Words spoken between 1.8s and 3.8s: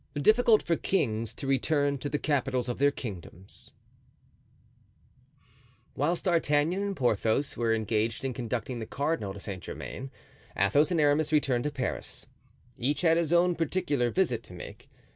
to the Capitals of their Kingdoms.